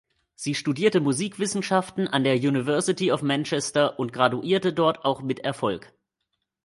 Sie 0.33 0.55
studierte 0.55 0.99
Musikwissenschaften 0.99 2.07
an 2.07 2.23
der 2.23 2.33
University 2.35 3.11
of 3.11 3.21
Manchester 3.21 3.99
und 3.99 4.11
graduierte 4.11 4.73
dort 4.73 5.05
auch 5.05 5.21
mit 5.21 5.41
Erfolg. 5.41 5.93